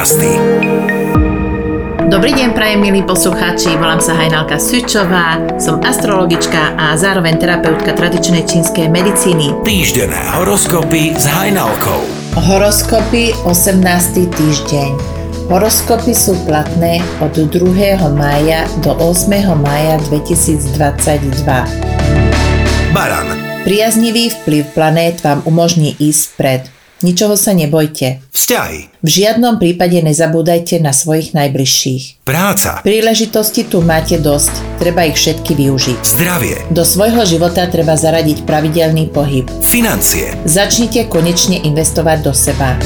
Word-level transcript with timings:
podcasty. 0.00 0.32
Dobrý 2.08 2.32
deň, 2.32 2.56
prajem 2.56 2.80
milí 2.80 3.04
poslucháči, 3.04 3.76
volám 3.76 4.00
sa 4.00 4.16
Hajnalka 4.16 4.56
Sučová, 4.56 5.36
som 5.60 5.76
astrologička 5.84 6.72
a 6.80 6.96
zároveň 6.96 7.36
terapeutka 7.36 7.92
tradičnej 7.92 8.48
čínskej 8.48 8.88
medicíny. 8.88 9.52
Týždené 9.60 10.16
horoskopy 10.40 11.12
s 11.20 11.28
Hajnalkou. 11.28 12.00
Horoskopy 12.32 13.36
18. 13.44 14.24
týždeň. 14.24 14.90
Horoskopy 15.52 16.16
sú 16.16 16.32
platné 16.48 17.04
od 17.20 17.36
2. 17.36 17.60
mája 18.16 18.64
do 18.80 18.96
8. 18.96 19.36
mája 19.60 20.00
2022. 20.08 21.44
Baran, 22.96 23.28
Priaznivý 23.68 24.32
vplyv 24.32 24.64
planét 24.72 25.20
vám 25.20 25.44
umožní 25.44 25.92
ísť 26.00 26.22
vpred. 26.32 26.79
Ničoho 27.00 27.32
sa 27.32 27.56
nebojte. 27.56 28.20
vzťahy, 28.28 29.00
V 29.00 29.08
žiadnom 29.08 29.56
prípade 29.56 30.04
nezabúdajte 30.04 30.84
na 30.84 30.92
svojich 30.92 31.32
najbližších. 31.32 32.28
práca, 32.28 32.84
Príležitosti 32.84 33.64
tu 33.64 33.80
máte 33.80 34.20
dosť, 34.20 34.52
treba 34.76 35.08
ich 35.08 35.16
všetky 35.16 35.56
využiť. 35.56 36.00
zdravie, 36.04 36.60
Do 36.68 36.84
svojho 36.84 37.24
života 37.24 37.64
treba 37.72 37.96
zaradiť 37.96 38.44
pravidelný 38.44 39.08
pohyb. 39.08 39.48
financie, 39.64 40.36
Začnite 40.44 41.08
konečne 41.08 41.64
investovať 41.64 42.18
do 42.20 42.36
seba. 42.36 42.76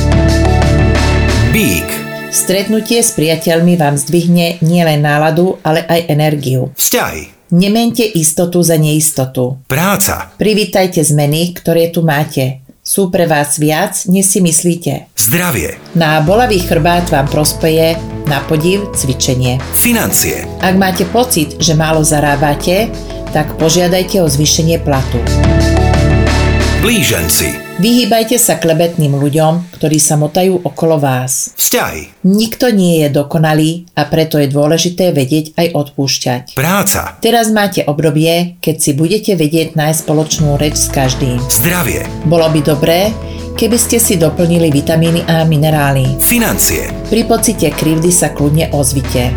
bík, 1.50 1.86
Stretnutie 2.30 2.98
s 2.98 3.14
priateľmi 3.14 3.78
vám 3.78 3.94
zdvihne 3.94 4.58
nielen 4.58 5.02
náladu, 5.02 5.58
ale 5.62 5.82
aj 5.86 6.06
energiu. 6.06 6.70
vzťahy, 6.78 7.34
Nemente 7.54 8.02
istotu 8.02 8.62
za 8.62 8.74
neistotu. 8.74 9.62
práca, 9.66 10.34
Privítajte 10.34 11.02
zmeny, 11.02 11.54
ktoré 11.54 11.90
tu 11.90 12.02
máte. 12.02 12.63
Sú 12.84 13.08
pre 13.08 13.24
vás 13.24 13.56
viac, 13.56 14.04
než 14.12 14.28
si 14.28 14.44
myslíte. 14.44 15.08
zdravie, 15.16 15.80
Na 15.96 16.20
bolavý 16.20 16.60
chrbát 16.60 17.08
vám 17.08 17.24
prospeje 17.32 17.96
na 18.28 18.44
podiv 18.44 18.84
cvičenie. 18.92 19.56
financie, 19.72 20.44
Ak 20.60 20.76
máte 20.76 21.08
pocit, 21.08 21.56
že 21.56 21.72
málo 21.72 22.04
zarábate, 22.04 22.92
tak 23.32 23.56
požiadajte 23.56 24.20
o 24.20 24.28
zvýšenie 24.28 24.84
platu. 24.84 25.16
Blíženci, 26.84 27.64
Vyhýbajte 27.74 28.36
sa 28.36 28.60
klebetným 28.60 29.16
ľuďom, 29.16 29.72
ktorí 29.72 29.96
sa 29.96 30.14
motajú 30.14 30.60
okolo 30.62 31.00
vás. 31.00 31.56
vzťahy, 31.56 32.22
Nikto 32.22 32.68
nie 32.70 33.00
je 33.02 33.08
dokonalý 33.08 33.88
a 33.96 34.04
preto 34.04 34.36
je 34.36 34.46
dôležité 34.46 35.10
vedieť 35.10 35.56
aj 35.56 35.72
odpúšťať. 35.72 36.42
práca, 36.54 37.16
Teraz 37.18 37.48
máte 37.48 37.80
obdobie, 37.82 38.60
keď 38.60 38.76
si 38.78 38.92
budete 38.92 39.32
vedieť 39.32 39.74
nájsť 39.74 39.98
spoločnú 39.98 40.60
reč 40.60 40.76
s 40.76 40.92
každým. 40.92 41.40
zdravie, 41.48 42.04
Bolo 42.28 42.52
by 42.52 42.60
dobré, 42.60 43.10
keby 43.56 43.80
ste 43.80 43.96
si 43.96 44.20
doplnili 44.20 44.68
vitamíny 44.68 45.24
a 45.24 45.48
minerály. 45.48 46.20
financie, 46.20 46.92
Pri 47.08 47.24
pocite 47.24 47.72
krivdy 47.72 48.12
sa 48.12 48.28
kľudne 48.28 48.68
ozvite. 48.70 49.32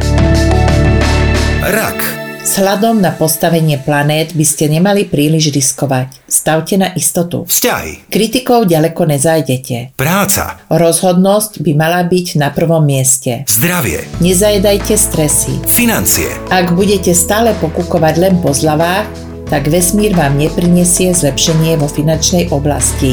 rak, 1.64 2.00
Sladom 2.48 3.03
na 3.03 3.12
postavenie 3.12 3.76
planét 3.76 4.31
by 4.31 4.45
ste 4.48 4.72
nemali 4.72 5.03
príliš 5.03 5.52
riskovať. 5.52 6.16
Stavte 6.31 6.80
na 6.80 6.95
istotu. 6.95 7.44
vzťahy, 7.44 8.08
Kritikov 8.08 8.72
ďaleko 8.72 9.04
nezajdete. 9.04 10.00
práca, 10.00 10.56
Rozhodnosť 10.72 11.59
by 11.59 11.72
mala 11.76 12.08
byť 12.08 12.39
na 12.39 12.48
prvom 12.48 12.88
mieste. 12.88 13.44
zdravie, 13.44 14.08
Nezajedajte 14.23 14.95
stresy. 14.95 15.59
financie, 15.67 16.31
Ak 16.48 16.72
budete 16.72 17.12
stále 17.12 17.52
pokúkovať 17.59 18.16
len 18.16 18.39
po 18.39 18.56
zľavách, 18.56 19.11
tak 19.52 19.67
vesmír 19.67 20.16
vám 20.16 20.39
neprinesie 20.39 21.11
zlepšenie 21.11 21.76
vo 21.76 21.92
finančnej 21.92 22.48
oblasti. 22.48 23.11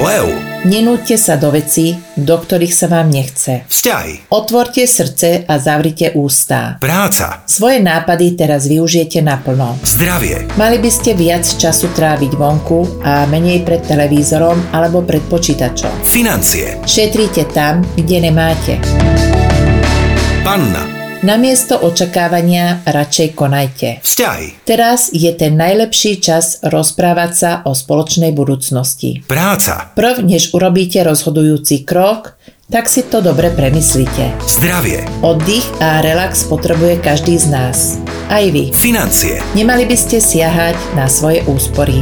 Lev, 0.00 0.26
Nenúďte 0.58 1.14
sa 1.14 1.38
do 1.38 1.54
vecí, 1.54 1.94
do 2.12 2.34
ktorých 2.34 2.74
sa 2.74 2.90
vám 2.90 3.06
nechce. 3.08 3.62
vzťahy, 3.64 4.26
Otvorte 4.28 4.82
srdce 4.84 5.46
a 5.46 5.54
zavrite 5.56 6.10
ústa. 6.12 6.76
práca, 6.76 7.46
Svoje 7.46 7.78
nápady 7.78 8.34
teraz 8.34 8.66
využijete 8.66 9.22
naplno. 9.22 9.78
zdravie, 9.86 10.50
Mali 10.54 10.78
by 10.78 10.90
ste 10.90 11.14
viac 11.14 11.46
času 11.46 11.88
tráviť 11.88 12.34
vonku 12.34 13.00
a 13.00 13.24
menej 13.26 13.62
pred 13.62 13.86
televízorom 13.86 14.74
alebo 14.74 15.02
pred 15.02 15.22
počítačom. 15.22 16.02
financie, 16.02 16.82
Šetrite 16.82 17.46
tam, 17.46 17.86
kde 17.94 18.18
nemáte. 18.20 18.82
panna, 20.42 20.82
Namiesto 21.18 21.74
očakávania 21.82 22.86
radšej 22.86 23.28
konajte. 23.34 23.88
vzťahy, 24.06 24.62
Teraz 24.62 25.10
je 25.10 25.26
ten 25.34 25.58
najlepší 25.58 26.22
čas 26.22 26.62
rozprávať 26.62 27.30
sa 27.34 27.50
o 27.66 27.74
spoločnej 27.74 28.30
budúcnosti. 28.30 29.26
práca, 29.26 29.90
Prv, 29.92 30.22
než 30.22 30.54
urobíte 30.54 31.02
rozhodujúci 31.02 31.82
krok, 31.82 32.38
tak 32.70 32.86
si 32.86 33.02
to 33.02 33.18
dobre 33.18 33.50
premyslite. 33.50 34.30
zdravie, 34.46 35.02
Oddych 35.18 35.66
a 35.80 35.98
relax 36.00 36.46
potrebuje 36.46 37.02
každý 37.02 37.34
z 37.34 37.50
nás. 37.50 37.98
Aj 38.30 38.46
vy. 38.46 38.70
financie, 38.70 39.42
Nemali 39.52 39.90
by 39.90 39.96
ste 39.98 40.22
siahať 40.22 40.78
na 40.94 41.10
svoje 41.10 41.42
úspory. 41.50 41.98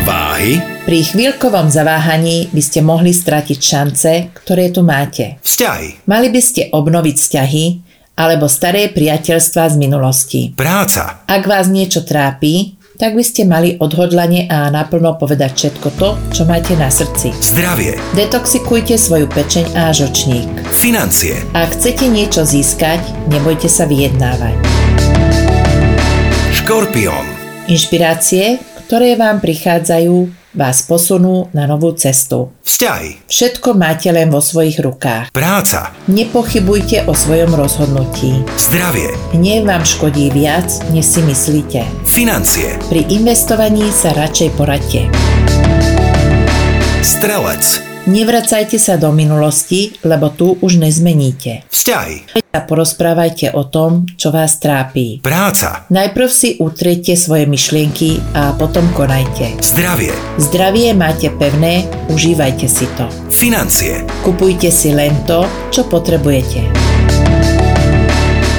váhy, 0.00 0.56
Pri 0.80 1.04
chvíľkovom 1.04 1.68
zaváhaní 1.68 2.50
by 2.50 2.60
ste 2.60 2.80
mohli 2.80 3.12
stratiť 3.12 3.58
šance, 3.60 4.12
ktoré 4.34 4.68
tu 4.68 4.82
máte. 4.82 5.38
vzťahy, 5.40 6.04
Mali 6.04 6.28
by 6.28 6.40
ste 6.40 6.62
obnoviť 6.68 7.16
vzťahy 7.16 7.64
alebo 8.16 8.46
staré 8.46 8.88
priateľstva 8.88 9.70
z 9.70 9.76
minulosti. 9.76 10.40
práca, 10.50 11.22
Ak 11.24 11.44
vás 11.44 11.68
niečo 11.68 12.02
trápi, 12.02 12.74
tak 12.96 13.16
by 13.16 13.24
ste 13.24 13.44
mali 13.44 13.76
odhodlane 13.76 14.44
a 14.44 14.68
naplno 14.68 15.16
povedať 15.16 15.52
všetko 15.54 15.88
to, 15.94 16.08
čo 16.30 16.42
máte 16.44 16.74
na 16.74 16.88
srdci. 16.88 17.32
zdravie, 17.34 17.96
Detoxikujte 18.12 18.96
svoju 18.96 19.24
pečeň 19.26 19.64
a 19.72 19.88
žočník. 19.90 20.48
financie, 20.68 21.44
Ak 21.52 21.72
chcete 21.72 22.08
niečo 22.08 22.42
získať, 22.42 23.00
nebojte 23.28 23.68
sa 23.68 23.84
vyjednávať. 23.84 24.56
škorpión, 26.52 27.24
Inšpirácie, 27.66 28.58
ktoré 28.84 29.14
vám 29.14 29.38
prichádzajú, 29.38 30.39
vás 30.52 30.82
posunú 30.82 31.46
na 31.50 31.64
novú 31.64 31.94
cestu. 31.94 32.50
vzťahy, 32.60 33.22
Všetko 33.26 33.74
máte 33.74 34.10
len 34.10 34.28
vo 34.28 34.38
svojich 34.38 34.78
rukách. 34.78 35.30
práca, 35.30 35.94
Nepochybujte 36.06 37.06
o 37.06 37.14
svojom 37.14 37.54
rozhodnutí. 37.54 38.42
zdravie, 38.56 39.14
Hnev 39.30 39.64
vám 39.64 39.82
škodí 39.82 40.30
viac, 40.30 40.66
než 40.90 41.06
si 41.06 41.20
myslíte. 41.22 41.86
financie, 42.02 42.74
Pri 42.88 43.06
investovaní 43.08 43.90
sa 43.90 44.10
radšej 44.10 44.48
poradte. 44.54 45.06
strelec, 47.00 47.89
Nevracajte 48.00 48.80
sa 48.80 48.96
do 48.96 49.12
minulosti, 49.12 49.92
lebo 50.02 50.32
tu 50.32 50.56
už 50.56 50.80
nezmeníte. 50.80 51.68
vzťahy, 51.68 52.32
A 52.50 52.58
porozprávajte 52.58 53.52
o 53.52 53.62
tom, 53.62 54.08
čo 54.10 54.32
vás 54.32 54.56
trápi. 54.56 55.20
práca, 55.20 55.84
Najprv 55.86 56.26
si 56.26 56.56
utriete 56.56 57.12
svoje 57.14 57.44
myšlienky 57.44 58.16
a 58.32 58.56
potom 58.56 58.88
konajte. 58.90 59.60
zdravie, 59.60 60.16
Zdravie 60.38 60.90
máte 60.90 61.28
pevné, 61.30 61.84
užívajte 62.08 62.66
si 62.66 62.88
to. 62.96 63.04
financie, 63.28 64.00
Kupujte 64.24 64.72
si 64.72 64.90
len 64.90 65.12
to, 65.22 65.44
čo 65.68 65.84
potrebujete. 65.84 66.72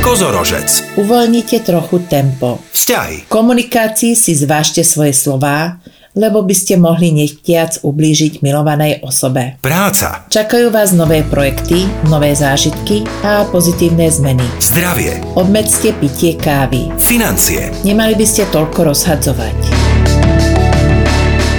kozorožec, 0.01 0.69
Uvoľnite 0.97 1.61
trochu 1.61 2.05
tempo. 2.05 2.61
vzťahy, 2.71 3.25
komunikácii 3.25 4.13
si 4.13 4.33
zvážte 4.33 4.81
svoje 4.81 5.13
slová, 5.13 5.80
lebo 6.13 6.41
by 6.41 6.51
ste 6.51 6.75
mohli 6.75 7.11
nechtiac 7.11 7.79
ublížiť 7.79 8.39
milovanej 8.39 8.99
osobe. 9.01 9.55
práca, 9.59 10.27
Čakajú 10.27 10.67
vás 10.67 10.91
nové 10.91 11.23
projekty, 11.23 11.83
nové 12.05 12.31
zážitky 12.31 13.03
a 13.21 13.43
pozitívne 13.45 14.07
zmeny. 14.07 14.43
zdravie, 14.59 15.23
Obmedzte 15.33 15.93
pitie 15.93 16.35
kávy. 16.35 16.91
financie, 16.97 17.71
Nemali 17.81 18.13
by 18.13 18.25
ste 18.25 18.43
toľko 18.47 18.91
rozhadzovať. 18.91 19.55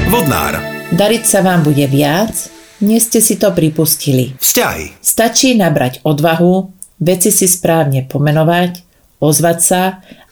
vodnár, 0.06 0.60
Dariť 0.92 1.24
sa 1.24 1.40
vám 1.40 1.64
bude 1.64 1.88
viac, 1.88 2.52
než 2.78 3.08
ste 3.08 3.18
si 3.18 3.40
to 3.40 3.48
pripustili. 3.50 4.36
vzťahy, 4.36 5.00
Stačí 5.00 5.56
nabrať 5.56 6.04
odvahu, 6.04 6.68
veci 7.00 7.32
si 7.32 7.48
správne 7.48 8.04
pomenovať, 8.04 8.91
ozvať 9.22 9.58
sa 9.62 9.82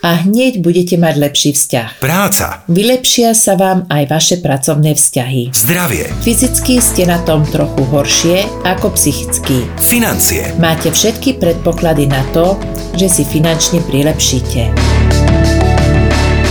a 0.02 0.18
hneď 0.18 0.58
budete 0.58 0.98
mať 0.98 1.14
lepší 1.16 1.50
vzťah. 1.54 2.02
práca, 2.02 2.66
Vylepšia 2.66 3.30
sa 3.32 3.54
vám 3.54 3.86
aj 3.86 4.02
vaše 4.04 4.36
pracovné 4.36 4.92
vzťahy. 4.92 5.54
zdravie, 5.54 6.10
Fyzicky 6.20 6.82
ste 6.82 7.06
na 7.06 7.22
tom 7.22 7.46
trochu 7.46 7.86
horšie 7.86 8.36
ako 8.66 8.92
psychicky. 8.92 9.62
financie, 9.78 10.50
Máte 10.58 10.90
všetky 10.90 11.38
predpoklady 11.38 12.04
na 12.04 12.26
to, 12.32 12.58
že 12.92 13.06
si 13.06 13.22
finančne 13.22 13.78
prilepšíte. 13.86 14.74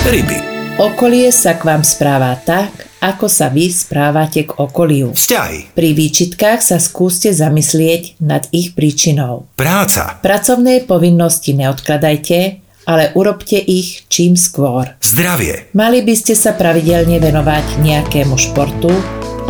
ryby, 0.08 0.49
Okolie 0.80 1.28
sa 1.36 1.60
k 1.60 1.68
vám 1.68 1.84
správa 1.84 2.40
tak, 2.40 2.72
ako 3.04 3.28
sa 3.28 3.52
vy 3.52 3.68
správate 3.68 4.48
k 4.48 4.56
okoliu. 4.56 5.12
vzťahy, 5.12 5.76
Pri 5.76 5.92
výčitkách 5.92 6.64
sa 6.64 6.80
skúste 6.80 7.36
zamyslieť 7.36 8.16
nad 8.24 8.48
ich 8.56 8.72
príčinou. 8.80 9.44
práca, 9.60 10.24
Pracovné 10.24 10.88
povinnosti 10.88 11.52
neodkladajte, 11.52 12.64
ale 12.88 13.12
urobte 13.12 13.60
ich 13.60 14.08
čím 14.08 14.40
skôr. 14.40 14.96
zdravie, 15.04 15.68
Mali 15.76 16.00
by 16.00 16.16
ste 16.16 16.32
sa 16.32 16.56
pravidelne 16.56 17.20
venovať 17.20 17.84
nejakému 17.84 18.40
športu 18.40 18.96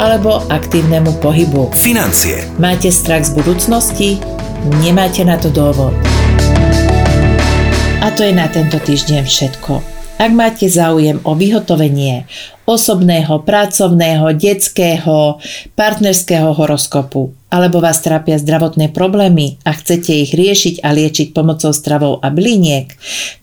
alebo 0.02 0.42
aktívnemu 0.50 1.14
pohybu. 1.22 1.70
financie, 1.78 2.42
Máte 2.58 2.90
strach 2.90 3.30
z 3.30 3.38
budúcnosti? 3.38 4.18
Nemáte 4.82 5.22
na 5.22 5.38
to 5.38 5.54
dôvod. 5.54 5.94
A 8.02 8.10
to 8.18 8.26
je 8.26 8.34
na 8.34 8.50
tento 8.50 8.82
týždeň 8.82 9.30
všetko. 9.30 9.99
Ak 10.20 10.36
máte 10.36 10.68
záujem 10.68 11.24
o 11.24 11.32
vyhotovenie 11.32 12.28
osobného, 12.68 13.40
pracovného, 13.48 14.36
detského, 14.36 15.40
partnerského 15.80 16.52
horoskopu, 16.54 17.32
alebo 17.48 17.80
vás 17.80 18.04
trápia 18.04 18.36
zdravotné 18.36 18.92
problémy 18.92 19.58
a 19.64 19.74
chcete 19.74 20.12
ich 20.12 20.36
riešiť 20.36 20.86
a 20.86 20.92
liečiť 20.92 21.32
pomocou 21.32 21.72
stravov 21.72 22.20
a 22.20 22.30
bliniek, 22.30 22.94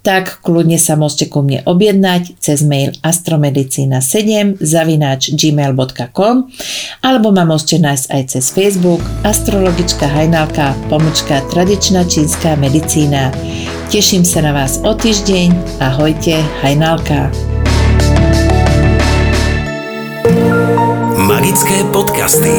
tak 0.05 0.45
kľudne 0.45 0.77
sa 0.77 0.95
môžete 1.01 1.33
ku 1.33 1.43
mne 1.43 1.65
objednať 1.65 2.39
cez 2.39 2.61
mail 2.61 2.93
astromedicina7 3.03 4.61
zavináč 4.61 5.33
gmail.com 5.33 6.47
alebo 7.03 7.29
ma 7.33 7.49
môžete 7.49 7.83
nájsť 7.83 8.07
aj 8.13 8.23
cez 8.31 8.45
Facebook 8.53 9.03
astrologička 9.25 10.07
Hajnalka 10.07 10.77
pomočka 10.93 11.41
tradičná 11.51 12.07
čínska 12.07 12.55
medicína. 12.61 13.35
Teším 13.87 14.27
sa 14.27 14.43
na 14.43 14.53
vás 14.53 14.83
o 14.83 14.93
týždeň. 14.93 15.81
Ahojte, 15.81 16.43
Hajnalka. 16.63 17.31
magické 21.27 21.85
podcasty. 21.91 22.53